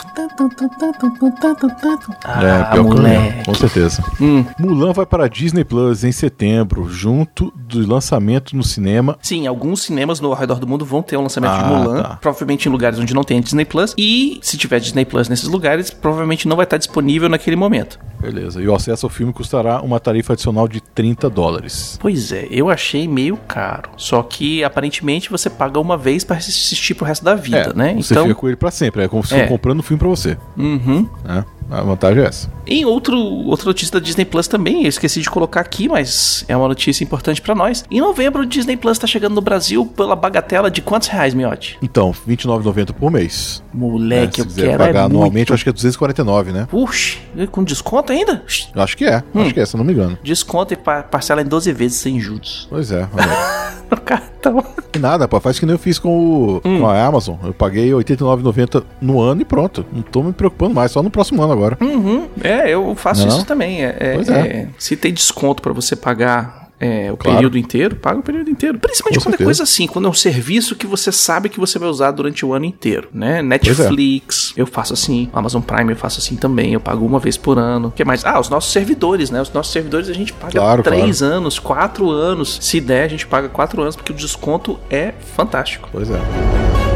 Ah, 2.23 2.71
é, 2.73 2.79
moleque. 2.79 3.45
com 3.45 3.53
certeza. 3.53 4.03
Hum. 4.19 4.45
Mulan 4.59 4.93
vai 4.93 5.05
para 5.05 5.25
a 5.25 5.27
Disney 5.27 5.63
Plus 5.63 6.03
em 6.03 6.11
setembro, 6.11 6.89
junto 6.89 7.53
do 7.67 7.85
lançamento 7.87 8.55
no 8.55 8.63
cinema. 8.63 9.17
Sim, 9.21 9.45
alguns 9.47 9.83
cinemas 9.83 10.19
no 10.19 10.29
ao 10.29 10.35
redor 10.35 10.59
do 10.59 10.67
mundo 10.67 10.85
vão 10.85 11.01
ter 11.01 11.17
um 11.17 11.21
lançamento 11.23 11.51
de 11.53 11.63
Ah, 11.63 11.67
Mulan, 11.67 12.01
tá. 12.03 12.17
provavelmente 12.21 12.67
em 12.67 12.71
lugares 12.71 12.97
onde 12.99 13.13
não 13.13 13.23
tem 13.23 13.41
Disney 13.41 13.65
Plus. 13.65 13.93
E 13.97 14.39
se 14.41 14.57
tiver 14.57 14.79
Disney 14.79 15.05
Plus 15.05 15.27
nesses 15.29 15.47
lugares, 15.47 15.89
provavelmente 15.91 16.47
não 16.47 16.55
vai 16.55 16.63
estar 16.65 16.77
disponível 16.77 17.27
naquele 17.29 17.55
momento. 17.55 17.99
Beleza. 18.19 18.61
E 18.61 18.67
o 18.67 18.73
acesso 18.73 19.05
ao 19.05 19.09
filme 19.09 19.31
custará 19.31 19.81
uma 19.81 19.99
tarifa 19.99 20.33
adicional 20.33 20.67
de 20.67 20.81
30 20.81 21.29
dólares. 21.29 21.97
Pois 22.01 22.31
é, 22.31 22.47
eu 22.49 22.69
achei 22.69 23.07
meio 23.07 23.37
caro. 23.47 23.89
Só 23.97 24.23
que 24.23 24.63
aparentemente 24.63 25.29
você 25.29 25.49
paga 25.49 25.79
uma 25.79 25.97
vez 25.97 26.23
pra 26.23 26.37
assistir 26.37 26.93
pro 26.95 27.05
resto 27.05 27.23
da 27.23 27.35
vida, 27.35 27.73
né? 27.75 27.93
Você 27.95 28.15
fica 28.15 28.33
com 28.35 28.47
ele 28.47 28.55
pra 28.57 28.71
sempre. 28.71 29.03
É 29.03 29.07
como 29.07 29.23
se 29.23 29.35
É. 29.35 29.39
fosse 29.39 29.49
comprando 29.49 29.79
um 29.79 29.83
filme 29.83 29.99
pra 29.99 30.07
você. 30.09 30.37
Uhum. 30.57 31.07
né? 31.23 31.45
A 31.69 31.81
vantagem 31.81 32.23
é 32.23 32.27
essa. 32.27 32.49
Em 32.65 32.85
outro, 32.85 33.17
outra 33.17 33.65
notícia 33.65 33.93
da 33.93 33.99
Disney 34.03 34.25
Plus 34.25 34.47
também, 34.47 34.83
eu 34.83 34.89
esqueci 34.89 35.21
de 35.21 35.29
colocar 35.29 35.61
aqui, 35.61 35.87
mas 35.89 36.43
é 36.47 36.55
uma 36.55 36.67
notícia 36.67 37.03
importante 37.03 37.41
pra 37.41 37.53
nós. 37.55 37.83
Em 37.91 37.99
novembro, 37.99 38.41
o 38.43 38.45
Disney 38.45 38.77
Plus 38.77 38.97
tá 38.97 39.07
chegando 39.07 39.35
no 39.35 39.41
Brasil 39.41 39.85
pela 39.85 40.15
bagatela 40.15 40.69
de 40.71 40.81
quantos 40.81 41.07
reais, 41.07 41.33
miote? 41.33 41.77
Então, 41.81 42.11
R$ 42.11 42.17
29,90 42.35 42.93
por 42.93 43.11
mês. 43.11 43.63
Moleque, 43.73 44.41
É, 44.41 44.43
eu 44.43 44.47
quero 44.49 44.77
pagar 44.77 44.99
é 45.01 45.03
anualmente, 45.03 45.51
eu 45.51 45.53
acho 45.55 45.63
que 45.63 45.69
é 45.69 45.73
249, 45.73 46.51
né? 46.51 46.67
Puxa, 46.69 47.17
e 47.35 47.47
com 47.47 47.63
desconto 47.63 48.11
ainda? 48.11 48.43
Eu 48.75 48.81
acho 48.81 48.95
que 48.97 49.05
é. 49.05 49.23
Hum. 49.33 49.41
Acho 49.41 49.53
que 49.53 49.59
é, 49.59 49.65
se 49.65 49.75
eu 49.75 49.77
não 49.77 49.85
me 49.85 49.93
engano. 49.93 50.17
Desconto 50.23 50.73
e 50.73 50.77
pa- 50.77 51.03
parcela 51.03 51.41
em 51.41 51.45
12 51.45 51.71
vezes 51.73 51.97
sem 51.97 52.19
juros. 52.19 52.67
Pois 52.69 52.91
é. 52.91 53.07
No 53.89 53.95
cartão. 54.01 54.61
E 54.93 54.99
nada, 54.99 55.29
pô, 55.29 55.39
faz 55.39 55.57
que 55.57 55.65
nem 55.65 55.71
eu 55.73 55.79
fiz 55.79 55.97
com, 55.97 56.09
o, 56.09 56.61
Hum. 56.65 56.79
com 56.81 56.87
a 56.89 57.05
Amazon. 57.05 57.37
Eu 57.41 57.53
paguei 57.53 57.85
R$ 57.85 57.93
89,90 58.03 58.83
no 58.99 59.21
ano 59.21 59.41
e 59.41 59.45
pronto. 59.45 59.85
Não 59.93 60.01
tô 60.01 60.21
me 60.21 60.33
preocupando 60.33 60.75
mais, 60.75 60.91
só 60.91 61.01
no 61.01 61.09
próximo 61.09 61.41
ano 61.41 61.53
agora. 61.57 61.77
Uhum. 61.81 62.27
É, 62.43 62.69
eu 62.69 62.95
faço 62.95 63.27
Não? 63.27 63.35
isso 63.35 63.45
também. 63.45 63.83
É, 63.83 63.95
é- 63.99 64.13
Pois 64.15 64.29
é. 64.29 64.39
é, 64.39 64.67
se 64.77 64.95
tem 64.95 65.13
desconto 65.13 65.61
pra 65.61 65.73
você 65.73 65.95
pagar 65.95 66.67
é, 66.79 67.11
o 67.11 67.17
Claro. 67.17 67.37
período 67.37 67.57
inteiro, 67.57 67.95
paga 67.95 68.19
o 68.19 68.21
período 68.21 68.51
inteiro. 68.51 68.77
Principalmente 68.77 69.17
Com 69.17 69.23
quando 69.23 69.33
é 69.33 69.37
certeza. 69.37 69.47
coisa 69.47 69.63
assim, 69.63 69.87
quando 69.87 70.05
é 70.05 70.11
um 70.11 70.13
serviço 70.13 70.75
que 70.75 70.85
você 70.85 71.11
sabe 71.11 71.49
que 71.49 71.59
você 71.59 71.79
vai 71.79 71.89
usar 71.89 72.11
durante 72.11 72.45
o 72.45 72.53
ano 72.53 72.65
inteiro, 72.65 73.09
né? 73.11 73.41
Netflix, 73.41 74.53
eu 74.55 74.67
faço 74.67 74.93
assim, 74.93 75.27
Amazon 75.33 75.59
Prime 75.63 75.91
eu 75.91 75.97
faço 75.97 76.19
assim 76.19 76.35
também, 76.35 76.73
eu 76.73 76.79
pago 76.79 77.03
uma 77.03 77.17
vez 77.17 77.35
por 77.35 77.57
ano. 77.57 77.87
O 77.87 77.91
que 77.91 78.05
mais? 78.05 78.23
Ah, 78.23 78.39
os 78.39 78.47
nossos 78.49 78.71
servidores, 78.71 79.31
né? 79.31 79.41
Os 79.41 79.51
nossos 79.51 79.73
servidores 79.73 80.07
a 80.07 80.13
gente 80.13 80.31
paga 80.33 80.51
Claro, 80.51 80.83
três 80.83 81.23
anos, 81.23 81.57
quatro 81.57 82.11
anos. 82.11 82.59
Se 82.61 82.79
der, 82.79 83.05
a 83.05 83.07
gente 83.07 83.25
paga 83.25 83.49
quatro 83.49 83.81
anos, 83.81 83.95
porque 83.95 84.11
o 84.11 84.15
desconto 84.15 84.79
é 84.87 85.15
fantástico. 85.35 85.89
Pois 85.91 86.11
é. 86.11 86.86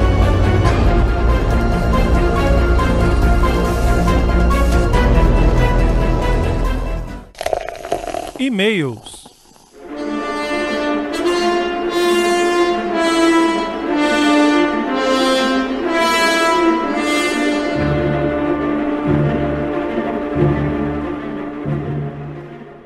E-mails. 8.42 9.30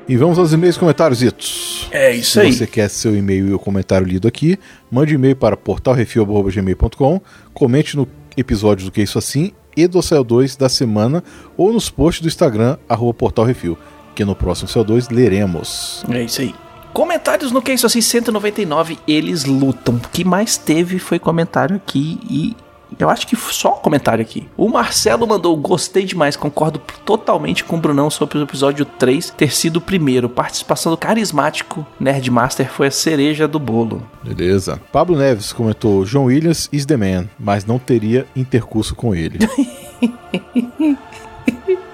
E 0.06 0.16
vamos 0.16 0.38
aos 0.38 0.52
e-mails 0.52 0.76
e 0.76 0.78
comentários, 0.78 1.22
Itos. 1.22 1.88
É 1.90 2.14
isso 2.14 2.32
Se 2.32 2.40
aí. 2.40 2.52
você 2.52 2.66
quer 2.66 2.90
seu 2.90 3.16
e-mail 3.16 3.48
e 3.48 3.54
o 3.54 3.58
comentário 3.58 4.06
lido 4.06 4.28
aqui, 4.28 4.58
mande 4.90 5.14
e-mail 5.14 5.34
para 5.36 5.56
portalrefil.gmail.com, 5.56 7.20
comente 7.54 7.96
no 7.96 8.06
episódio 8.36 8.84
do 8.84 8.92
Que 8.92 9.00
Isso 9.00 9.18
Assim 9.18 9.52
e 9.74 9.88
do 9.88 10.00
CO2 10.00 10.58
da 10.58 10.68
semana 10.68 11.24
ou 11.56 11.72
nos 11.72 11.88
posts 11.88 12.20
do 12.20 12.28
Instagram, 12.28 12.76
arroba 12.86 13.14
portalrefil, 13.14 13.78
que 14.16 14.24
no 14.24 14.34
próximo 14.34 14.68
CO2 14.68 15.12
leremos. 15.12 16.04
É 16.10 16.22
isso 16.22 16.40
aí. 16.40 16.54
Comentários 16.92 17.52
no 17.52 17.60
Que 17.60 17.72
Isso 17.72 17.86
Assim 17.86 18.00
199, 18.00 18.98
eles 19.06 19.44
lutam. 19.44 19.96
O 19.96 20.08
que 20.08 20.24
mais 20.24 20.56
teve 20.56 20.98
foi 20.98 21.18
comentário 21.18 21.76
aqui 21.76 22.18
e 22.28 22.56
eu 22.98 23.10
acho 23.10 23.26
que 23.26 23.36
só 23.36 23.72
comentário 23.72 24.22
aqui. 24.22 24.48
O 24.56 24.68
Marcelo 24.68 25.26
mandou, 25.26 25.54
gostei 25.56 26.04
demais, 26.04 26.36
concordo 26.36 26.80
totalmente 27.04 27.64
com 27.64 27.76
o 27.76 27.80
Brunão 27.80 28.08
sobre 28.08 28.38
o 28.38 28.42
episódio 28.42 28.86
3 28.86 29.30
ter 29.36 29.52
sido 29.52 29.76
o 29.76 29.80
primeiro. 29.80 30.30
Participação 30.30 30.90
do 30.90 30.96
carismático 30.96 31.86
Nerdmaster 32.00 32.70
foi 32.70 32.86
a 32.86 32.90
cereja 32.90 33.46
do 33.46 33.58
bolo. 33.58 34.02
Beleza. 34.22 34.80
Pablo 34.90 35.18
Neves 35.18 35.52
comentou: 35.52 36.04
John 36.04 36.24
Williams 36.24 36.70
is 36.72 36.86
the 36.86 36.96
man, 36.96 37.26
mas 37.38 37.66
não 37.66 37.78
teria 37.78 38.26
intercurso 38.34 38.94
com 38.94 39.14
ele. 39.14 39.38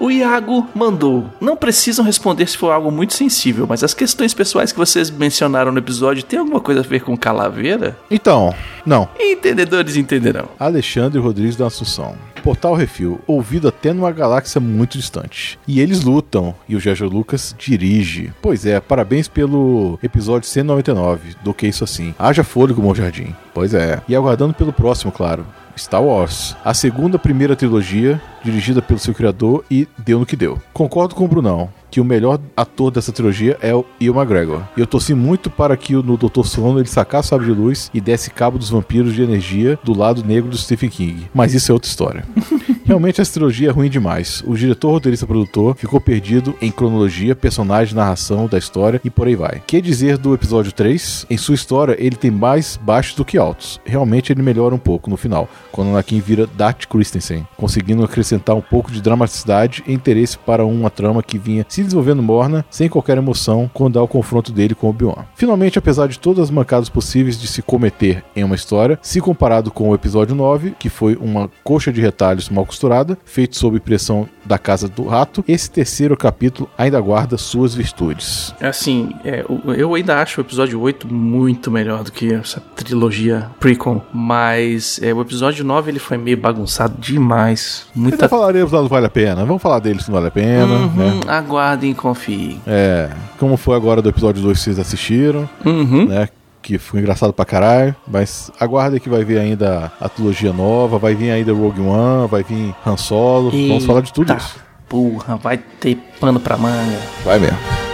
O 0.03 0.11
Iago 0.11 0.67
mandou. 0.75 1.29
Não 1.39 1.55
precisam 1.55 2.03
responder 2.03 2.45
se 2.45 2.57
for 2.57 2.73
algo 2.73 2.91
muito 2.91 3.13
sensível, 3.13 3.65
mas 3.65 3.85
as 3.85 3.93
questões 3.93 4.33
pessoais 4.33 4.69
que 4.69 4.77
vocês 4.77 5.09
mencionaram 5.09 5.71
no 5.71 5.77
episódio 5.77 6.23
tem 6.23 6.37
alguma 6.37 6.59
coisa 6.59 6.81
a 6.81 6.83
ver 6.83 6.99
com 7.03 7.15
calaveira? 7.15 7.97
então, 8.11 8.53
não. 8.85 9.07
Entendedores 9.17 9.95
entenderão. 9.95 10.49
Alexandre 10.59 11.21
Rodrigues 11.21 11.55
da 11.55 11.67
Assunção. 11.67 12.17
Portal 12.43 12.75
Refil, 12.75 13.21
ouvido 13.25 13.69
até 13.69 13.93
numa 13.93 14.11
galáxia 14.11 14.59
muito 14.59 14.97
distante. 14.97 15.57
E 15.65 15.79
eles 15.79 16.03
lutam, 16.03 16.53
e 16.67 16.75
o 16.75 16.81
Jorge 16.81 17.05
Lucas 17.05 17.55
dirige. 17.57 18.33
Pois 18.41 18.65
é, 18.65 18.81
parabéns 18.81 19.29
pelo 19.29 19.97
episódio 20.03 20.49
199 20.49 21.37
do 21.41 21.53
Que 21.53 21.67
Isso 21.67 21.85
Assim. 21.85 22.13
Haja 22.19 22.43
fôlego, 22.43 22.81
Bom 22.81 22.93
Jardim. 22.93 23.33
Pois 23.53 23.73
é. 23.73 24.01
E 24.09 24.13
aguardando 24.13 24.53
pelo 24.53 24.73
próximo, 24.73 25.13
claro. 25.13 25.45
Star 25.77 26.03
Wars, 26.03 26.55
a 26.63 26.73
segunda 26.73 27.17
primeira 27.17 27.55
trilogia, 27.55 28.21
dirigida 28.43 28.81
pelo 28.81 28.99
seu 28.99 29.13
criador 29.13 29.63
e 29.69 29.87
deu 29.97 30.19
no 30.19 30.25
que 30.25 30.35
deu. 30.35 30.61
Concordo 30.73 31.15
com 31.15 31.25
o 31.25 31.27
Brunão 31.27 31.69
que 31.93 32.01
o 32.01 32.05
melhor 32.05 32.39
ator 32.57 32.89
dessa 32.89 33.11
trilogia 33.11 33.55
é 33.61 33.73
o 33.73 33.85
Ian 34.01 34.13
McGregor. 34.13 34.63
E 34.75 34.79
eu 34.79 34.87
torci 34.87 35.13
muito 35.13 35.47
para 35.51 35.77
que 35.77 35.93
no 35.93 36.17
Dr. 36.17 36.43
Sono 36.43 36.79
ele 36.79 36.87
sacasse 36.87 37.27
o 37.27 37.29
sabre 37.29 37.45
de 37.45 37.51
luz 37.51 37.91
e 37.93 38.01
desse 38.01 38.31
cabo 38.31 38.57
dos 38.57 38.71
vampiros 38.71 39.13
de 39.13 39.21
energia 39.21 39.77
do 39.83 39.95
lado 39.95 40.25
negro 40.25 40.49
do 40.49 40.57
Stephen 40.57 40.89
King. 40.89 41.29
Mas 41.31 41.53
isso 41.53 41.71
é 41.71 41.73
outra 41.73 41.87
história. 41.87 42.25
Realmente 42.93 43.19
essa 43.19 43.33
trilogia 43.33 43.69
é 43.69 43.71
ruim 43.71 43.89
demais. 43.89 44.43
O 44.45 44.53
diretor, 44.53 44.91
roteirista 44.91 45.25
produtor 45.25 45.75
ficou 45.75 45.99
perdido 45.99 46.55
em 46.61 46.69
cronologia, 46.69 47.35
personagem, 47.35 47.95
narração 47.95 48.45
da 48.45 48.55
história 48.55 49.01
e 49.03 49.09
por 49.09 49.25
aí 49.25 49.35
vai. 49.35 49.63
Que 49.65 49.81
dizer 49.81 50.15
do 50.15 50.31
episódio 50.31 50.71
3? 50.71 51.25
Em 51.27 51.35
sua 51.35 51.55
história, 51.55 51.97
ele 51.97 52.15
tem 52.15 52.29
mais 52.29 52.77
baixos 52.77 53.15
do 53.15 53.25
que 53.25 53.35
altos. 53.35 53.81
Realmente 53.83 54.31
ele 54.31 54.43
melhora 54.43 54.75
um 54.75 54.77
pouco 54.77 55.09
no 55.09 55.17
final, 55.17 55.49
quando 55.71 55.89
Anakin 55.89 56.19
vira 56.19 56.45
Darth 56.45 56.85
Christensen, 56.85 57.47
conseguindo 57.57 58.03
acrescentar 58.03 58.55
um 58.55 58.61
pouco 58.61 58.91
de 58.91 59.01
dramaticidade 59.01 59.83
e 59.87 59.91
interesse 59.91 60.37
para 60.37 60.63
uma 60.63 60.91
trama 60.91 61.23
que 61.23 61.39
vinha 61.39 61.65
se 61.67 61.81
desenvolvendo 61.81 62.21
morna, 62.21 62.63
sem 62.69 62.87
qualquer 62.87 63.17
emoção, 63.17 63.71
quando 63.73 63.97
há 63.97 64.03
o 64.03 64.07
confronto 64.07 64.51
dele 64.51 64.75
com 64.75 64.87
Obi-Wan. 64.87 65.25
Finalmente, 65.33 65.79
apesar 65.79 66.07
de 66.07 66.19
todas 66.19 66.43
as 66.43 66.51
mancadas 66.51 66.89
possíveis 66.89 67.41
de 67.41 67.47
se 67.47 67.63
cometer 67.63 68.23
em 68.35 68.43
uma 68.43 68.53
história, 68.53 68.99
se 69.01 69.19
comparado 69.19 69.71
com 69.71 69.89
o 69.89 69.95
episódio 69.95 70.35
9, 70.35 70.75
que 70.77 70.89
foi 70.89 71.15
uma 71.19 71.49
coxa 71.63 71.91
de 71.91 71.99
retalhos 71.99 72.49
mal 72.49 72.67
costurada, 72.67 72.82
feito 73.25 73.55
sob 73.57 73.79
pressão 73.79 74.27
da 74.45 74.57
Casa 74.57 74.87
do 74.87 75.03
Rato, 75.07 75.43
esse 75.47 75.69
terceiro 75.69 76.15
capítulo 76.17 76.69
ainda 76.77 76.99
guarda 76.99 77.37
suas 77.37 77.73
virtudes. 77.73 78.53
Assim, 78.61 79.11
é, 79.23 79.45
eu 79.77 79.93
ainda 79.95 80.21
acho 80.21 80.41
o 80.41 80.43
episódio 80.43 80.79
8 80.81 81.07
muito 81.13 81.71
melhor 81.71 82.03
do 82.03 82.11
que 82.11 82.33
essa 82.33 82.59
trilogia 82.75 83.49
prequel, 83.59 84.03
mas 84.13 84.99
é, 85.01 85.13
o 85.13 85.21
episódio 85.21 85.63
9 85.63 85.91
ele 85.91 85.99
foi 85.99 86.17
meio 86.17 86.37
bagunçado 86.37 86.95
demais. 86.99 87.85
Muita 87.95 88.15
Ainda 88.15 88.29
falaremos 88.29 88.71
lá 88.71 88.81
do 88.81 88.87
Vale 88.87 89.05
a 89.05 89.09
Pena. 89.09 89.45
Vamos 89.45 89.61
falar 89.61 89.79
dele 89.79 90.01
se 90.01 90.09
não 90.09 90.15
vale 90.15 90.27
a 90.27 90.31
pena, 90.31 90.65
Uhum, 90.73 90.87
né? 90.95 91.19
Aguardem 91.27 91.91
e 91.91 91.95
confiem. 91.95 92.61
É, 92.67 93.09
como 93.39 93.55
foi 93.57 93.75
agora 93.75 94.01
do 94.01 94.09
episódio 94.09 94.41
2 94.41 94.57
que 94.57 94.63
vocês 94.63 94.79
assistiram, 94.79 95.49
Uhum. 95.65 96.07
né? 96.07 96.27
Que 96.63 96.77
foi 96.77 97.01
engraçado 97.01 97.33
pra 97.33 97.43
caralho. 97.43 97.95
Mas 98.07 98.49
aguarda 98.59 98.99
que 98.99 99.09
vai 99.09 99.23
vir 99.23 99.37
ainda 99.37 99.91
a 99.99 100.09
trilogia 100.09 100.53
nova, 100.53 100.97
vai 100.97 101.13
vir 101.13 101.29
ainda 101.29 101.53
Rogue 101.53 101.81
One, 101.81 102.27
vai 102.27 102.41
vir 102.41 102.73
Han 102.85 102.97
Solo. 102.97 103.51
Vamos 103.51 103.85
falar 103.85 104.01
de 104.01 104.13
tudo 104.13 104.31
Eita 104.31 104.41
isso. 104.41 104.55
Porra, 104.87 105.35
vai 105.35 105.57
ter 105.57 105.97
pano 106.19 106.39
pra 106.39 106.57
manga. 106.57 106.97
Vai 107.25 107.37
mesmo. 107.37 107.92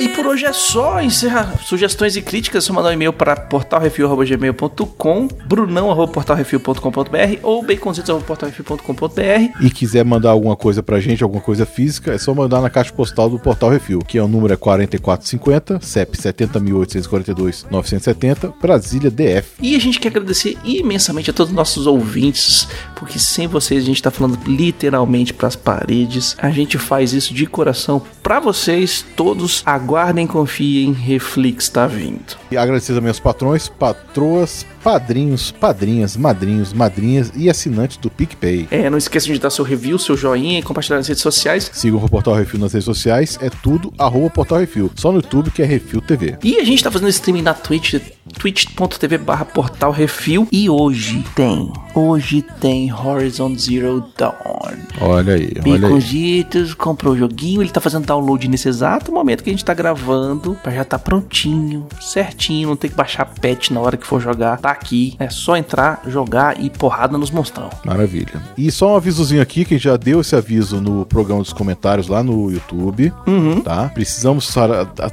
E 0.00 0.08
por 0.08 0.26
hoje 0.26 0.46
é 0.46 0.52
só. 0.52 1.02
Encerra 1.02 1.58
sugestões 1.62 2.16
e 2.16 2.22
críticas. 2.22 2.64
É 2.64 2.66
só 2.66 2.72
mandar 2.72 2.88
um 2.88 2.92
e-mail 2.92 3.12
para 3.12 3.36
portalrefil.gmail.com, 3.36 5.28
brunão.portalrefil.com.br 5.46 7.38
ou 7.42 7.62
baconzitos.portalrefil.com.br. 7.62 9.60
E 9.60 9.70
quiser 9.70 10.02
mandar 10.04 10.30
alguma 10.30 10.56
coisa 10.56 10.82
pra 10.82 10.98
gente, 11.00 11.22
alguma 11.22 11.42
coisa 11.42 11.66
física, 11.66 12.12
é 12.12 12.18
só 12.18 12.34
mandar 12.34 12.62
na 12.62 12.70
caixa 12.70 12.92
postal 12.92 13.28
do 13.28 13.38
Portal 13.38 13.68
Refil, 13.68 13.98
que 13.98 14.16
é 14.16 14.22
o 14.22 14.28
número 14.28 14.54
é 14.54 14.56
4450, 14.56 15.80
CEP 15.82 16.16
70.842 16.16 17.66
970, 17.70 18.54
Brasília 18.60 19.10
DF. 19.10 19.50
E 19.60 19.76
a 19.76 19.78
gente 19.78 20.00
quer 20.00 20.08
agradecer 20.08 20.56
imensamente 20.64 21.28
a 21.28 21.32
todos 21.34 21.50
os 21.50 21.56
nossos 21.56 21.86
ouvintes, 21.86 22.66
porque 22.96 23.18
sem 23.18 23.46
vocês 23.46 23.82
a 23.82 23.86
gente 23.86 24.02
tá 24.02 24.10
falando 24.10 24.38
literalmente 24.46 25.34
pras 25.34 25.56
paredes. 25.56 26.34
A 26.38 26.50
gente 26.50 26.78
faz 26.78 27.12
isso 27.12 27.34
de 27.34 27.44
coração 27.46 28.00
pra 28.22 28.40
vocês 28.40 29.04
todos. 29.14 29.62
Aguardem, 29.90 30.24
confiem, 30.24 30.92
Reflex 30.92 31.68
tá 31.68 31.84
vindo. 31.84 32.39
E 32.50 32.56
agradecer 32.56 32.94
também 32.94 33.08
aos 33.08 33.20
patrões, 33.20 33.68
patroas, 33.68 34.66
padrinhos, 34.82 35.52
padrinhas, 35.52 36.16
madrinhos, 36.16 36.72
madrinhas 36.72 37.32
e 37.36 37.48
assinantes 37.48 37.96
do 37.96 38.10
PicPay. 38.10 38.66
É, 38.72 38.90
não 38.90 38.98
esqueçam 38.98 39.32
de 39.32 39.38
dar 39.38 39.50
seu 39.50 39.64
review, 39.64 39.98
seu 40.00 40.16
joinha 40.16 40.58
e 40.58 40.62
compartilhar 40.62 40.96
nas 40.96 41.06
redes 41.06 41.22
sociais. 41.22 41.70
Sigam 41.72 42.02
o 42.02 42.08
Portal 42.08 42.34
Refil 42.34 42.58
nas 42.58 42.72
redes 42.72 42.84
sociais, 42.84 43.38
é 43.40 43.48
tudo 43.48 43.92
arroba 43.96 44.30
Portal 44.30 44.58
Refil. 44.58 44.90
Só 44.96 45.12
no 45.12 45.18
YouTube 45.18 45.52
que 45.52 45.62
é 45.62 45.64
Refil 45.64 46.00
TV. 46.00 46.38
E 46.42 46.58
a 46.58 46.64
gente 46.64 46.82
tá 46.82 46.90
fazendo 46.90 47.08
streaming 47.08 47.42
na 47.42 47.54
Twitch, 47.54 47.94
twitch.tv 48.36 49.18
barra 49.18 49.44
portal 49.44 49.92
refil. 49.92 50.48
E 50.50 50.68
hoje 50.68 51.24
tem, 51.36 51.72
hoje 51.94 52.42
tem 52.60 52.92
Horizon 52.92 53.56
Zero 53.56 54.04
Dawn. 54.16 54.34
Olha 55.00 55.34
aí, 55.34 55.52
olha 55.64 55.74
aí. 55.74 55.78
Baconzitos 55.78 56.74
comprou 56.74 57.14
o 57.14 57.16
joguinho, 57.16 57.62
ele 57.62 57.70
tá 57.70 57.80
fazendo 57.80 58.06
download 58.06 58.48
nesse 58.48 58.68
exato 58.68 59.12
momento 59.12 59.44
que 59.44 59.50
a 59.50 59.52
gente 59.52 59.64
tá 59.64 59.74
gravando, 59.74 60.56
pra 60.62 60.72
já 60.72 60.84
tá 60.84 60.98
prontinho, 60.98 61.86
certinho 62.00 62.39
certinho, 62.40 62.68
não 62.70 62.76
tem 62.76 62.90
que 62.90 62.96
baixar 62.96 63.26
patch 63.26 63.70
na 63.70 63.80
hora 63.80 63.96
que 63.96 64.06
for 64.06 64.20
jogar. 64.20 64.58
Tá 64.58 64.70
aqui, 64.70 65.14
é 65.18 65.28
só 65.28 65.56
entrar, 65.56 66.02
jogar 66.06 66.58
e 66.58 66.70
porrada 66.70 67.18
nos 67.18 67.30
monstrão. 67.30 67.68
Maravilha. 67.84 68.42
E 68.56 68.70
só 68.70 68.94
um 68.94 68.96
avisozinho 68.96 69.42
aqui, 69.42 69.64
que 69.64 69.76
já 69.78 69.96
deu 69.96 70.20
esse 70.20 70.34
aviso 70.34 70.80
no 70.80 71.04
programa 71.04 71.42
dos 71.42 71.52
comentários 71.52 72.08
lá 72.08 72.22
no 72.22 72.50
YouTube, 72.50 73.12
tá? 73.64 73.90
Precisamos 73.92 74.52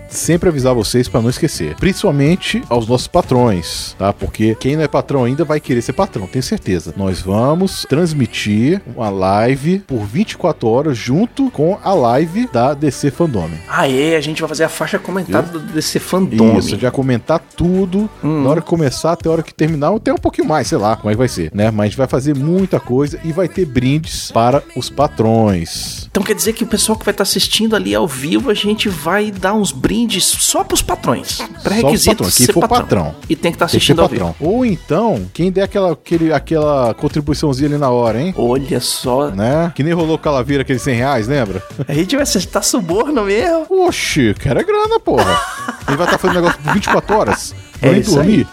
sempre 0.10 0.50
avisar 0.50 0.74
vocês 0.74 1.08
pra 1.10 1.22
não 1.22 1.30
esquecer. 1.30 1.76
Principalmente 1.76 2.64
aos 2.70 2.88
nossos 2.88 3.08
patrões, 3.08 3.96
tá? 4.00 4.14
Porque 4.14 4.56
quem 4.56 4.76
não 4.76 4.84
é 4.84 4.88
patrão 4.88 5.24
ainda 5.26 5.44
vai 5.44 5.60
querer 5.60 5.82
ser 5.82 5.94
patrão, 5.94 6.28
tenho 6.28 6.44
certeza. 6.44 6.94
Nós 6.96 7.20
vamos 7.20 7.86
transmitir 7.90 8.82
uma 8.96 9.10
live 9.10 9.80
por 9.80 10.06
24 10.06 10.68
horas 10.68 10.98
junto 10.98 11.52
com 11.52 11.78
a 11.84 11.94
live 11.94 12.48
da 12.52 12.74
DC 12.74 13.12
Fandom. 13.12 13.50
Ah, 13.68 13.90
é, 13.90 14.16
a 14.16 14.22
gente 14.22 14.42
vai 14.42 14.50
fazer 14.50 14.64
a 14.64 14.70
faixa 14.70 14.98
comentada 15.00 15.48
do- 15.48 15.60
desse 15.60 16.00
fandom. 16.00 16.58
Isso, 16.58 16.70
a 16.70 16.72
gente 16.72 16.86
vai 17.18 17.28
comentar 17.28 17.40
tudo. 17.56 18.10
Na 18.24 18.50
hora 18.50 18.62
que 18.62 18.68
começar 18.68 19.14
até 19.14 19.30
a 19.30 19.32
hora 19.32 19.44
que 19.44 19.54
terminar, 19.54 19.94
até 19.94 20.14
um 20.14 20.18
pouquinho 20.18 20.48
mais, 20.48 20.68
sei 20.68 20.78
lá 20.78 20.96
como 20.96 21.10
é 21.10 21.14
que 21.14 21.18
vai 21.18 21.28
ser, 21.28 21.52
né? 21.54 21.72
Mas 21.72 21.80
a 21.80 21.86
gente 21.88 21.98
vai 21.98 22.08
fazer 22.08 22.36
muita 22.36 22.80
coisa 22.80 23.20
e 23.24 23.32
vai 23.32 23.48
ter 23.48 23.66
brindes 23.66 24.32
para 24.32 24.64
os 24.76 24.90
patrões. 24.90 26.08
Então 26.10 26.24
quer 26.24 26.34
dizer 26.34 26.54
que 26.54 26.64
o 26.64 26.68
pessoal 26.68 26.98
que 26.98 27.06
vai 27.06 27.12
estar 27.12 27.24
assistindo 27.24 27.76
ali 27.76 27.94
ao 27.94 28.08
vivo, 28.08 28.50
a 28.50 28.54
gente 28.54 28.90
vai 28.90 29.32
dar 29.32 29.54
uns 29.54 29.72
brindes 29.72 30.26
só 30.26 30.64
pros 30.64 30.82
patrões. 30.82 31.40
Pré-requisito 31.64 32.18
patrões, 32.18 32.38
quem 32.38 32.46
ser 32.46 32.54
for 32.54 32.68
patrão. 32.68 33.16
E 33.30 33.36
tem 33.36 33.52
que 33.52 33.56
estar 33.56 33.68
ser 33.68 33.78
assistindo 33.78 34.02
ao 34.02 34.08
vivo. 34.08 34.26
patrão. 34.26 34.48
Ou 34.48 34.66
então, 34.66 35.26
quem 35.34 35.52
der 35.52 35.64
aquela, 35.64 35.94
aquele, 35.94 36.34
aquela 36.34 36.94
contribuiçãozinha 36.94 37.70
ali 37.70 37.78
na 37.78 37.90
hora, 37.90 38.22
hein? 38.22 38.34
Olha 38.38 38.80
só. 38.80 39.30
Né? 39.30 39.72
Que 39.76 39.84
nem 39.84 39.94
rolou 39.94 40.18
calaveira 40.18 40.62
aqueles 40.62 40.82
100 40.82 40.96
reais, 40.96 41.28
lembra? 41.28 41.64
A 41.88 41.94
gente 41.94 42.16
vai 42.16 42.24
acertar 42.24 42.64
suborno 42.64 43.24
mesmo. 43.24 43.88
Oxi, 43.88 44.34
quero 44.40 44.60
é 44.60 44.64
grana, 44.64 45.00
porra. 45.00 45.40
Ele 45.88 45.98
vai 45.98 46.06
estar 46.06 46.18
fazendo 46.18 46.42
negócio 46.42 46.62
por 46.62 46.74
24 46.74 47.16
horas. 47.16 47.56
Vou 47.82 47.90
É 47.90 47.92
nem 47.94 48.02
isso 48.02 48.16
dormir. 48.16 48.48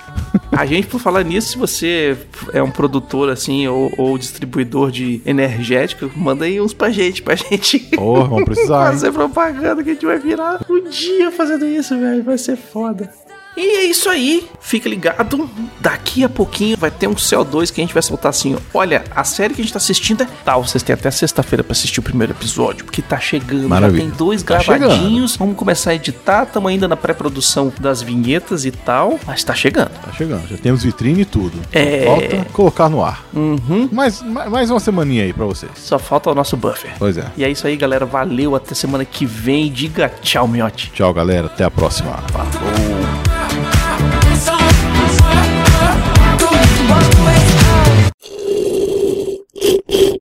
A 0.52 0.66
gente, 0.66 0.86
por 0.86 1.00
falar 1.00 1.24
nisso, 1.24 1.48
se 1.48 1.58
você 1.58 2.16
é 2.52 2.62
um 2.62 2.70
produtor 2.70 3.28
assim 3.28 3.66
ou, 3.66 3.92
ou 3.96 4.16
distribuidor 4.18 4.90
de 4.90 5.20
energético, 5.24 6.10
manda 6.16 6.44
aí 6.44 6.60
uns 6.60 6.72
pra 6.72 6.90
gente, 6.90 7.22
pra 7.22 7.34
gente 7.34 7.78
Porra, 7.78 8.28
vamos 8.28 8.44
precisar, 8.44 8.86
fazer 8.92 9.12
propaganda 9.12 9.82
que 9.82 9.90
a 9.90 9.94
gente 9.94 10.06
vai 10.06 10.18
virar 10.18 10.60
um 10.68 10.88
dia 10.88 11.30
fazendo 11.30 11.66
isso, 11.66 11.98
velho. 11.98 12.22
Vai 12.22 12.38
ser 12.38 12.56
foda. 12.56 13.12
E 13.56 13.76
é 13.76 13.84
isso 13.84 14.08
aí, 14.08 14.48
fica 14.60 14.88
ligado. 14.88 15.48
Daqui 15.80 16.24
a 16.24 16.28
pouquinho 16.28 16.76
vai 16.76 16.90
ter 16.90 17.06
um 17.06 17.14
CO2 17.14 17.72
que 17.72 17.80
a 17.80 17.84
gente 17.84 17.94
vai 17.94 18.02
soltar 18.02 18.30
assim: 18.30 18.56
olha, 18.72 19.04
a 19.14 19.22
série 19.22 19.54
que 19.54 19.60
a 19.60 19.64
gente 19.64 19.72
tá 19.72 19.78
assistindo 19.78 20.22
é 20.22 20.28
tal. 20.44 20.64
Vocês 20.66 20.82
têm 20.82 20.94
até 20.94 21.10
sexta-feira 21.10 21.62
pra 21.62 21.72
assistir 21.72 22.00
o 22.00 22.02
primeiro 22.02 22.32
episódio, 22.32 22.84
porque 22.84 23.00
tá 23.00 23.18
chegando. 23.20 23.68
Maravilha. 23.68 24.04
Já 24.04 24.08
tem 24.10 24.16
dois 24.18 24.42
Tá 24.42 24.58
gravadinhos. 24.58 25.36
Vamos 25.36 25.56
começar 25.56 25.90
a 25.90 25.94
editar. 25.94 26.44
Estamos 26.44 26.70
ainda 26.70 26.88
na 26.88 26.96
pré-produção 26.96 27.72
das 27.78 28.02
vinhetas 28.02 28.64
e 28.64 28.70
tal, 28.70 29.18
mas 29.26 29.44
tá 29.44 29.54
chegando. 29.54 29.90
Tá 30.00 30.12
chegando, 30.12 30.48
já 30.48 30.56
temos 30.56 30.82
vitrine 30.82 31.22
e 31.22 31.24
tudo. 31.24 31.58
É. 31.72 32.04
Falta 32.04 32.46
colocar 32.52 32.88
no 32.88 33.04
ar. 33.04 33.24
Uhum. 33.32 33.88
Mais, 33.92 34.20
mais 34.22 34.50
mais 34.50 34.70
uma 34.70 34.80
semaninha 34.80 35.24
aí 35.24 35.32
pra 35.32 35.44
vocês. 35.44 35.70
Só 35.76 35.98
falta 35.98 36.30
o 36.30 36.34
nosso 36.34 36.56
buffer. 36.56 36.92
Pois 36.98 37.16
é. 37.18 37.26
E 37.36 37.44
é 37.44 37.50
isso 37.50 37.66
aí, 37.66 37.76
galera. 37.76 38.06
Valeu. 38.06 38.54
Até 38.56 38.74
semana 38.74 39.04
que 39.04 39.26
vem. 39.26 39.70
Diga 39.70 40.08
tchau, 40.22 40.48
miote. 40.48 40.90
Tchau, 40.94 41.12
galera. 41.12 41.46
Até 41.46 41.64
a 41.64 41.70
próxima. 41.70 42.12
Falou. 42.32 43.43